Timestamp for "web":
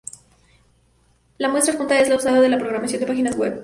3.37-3.59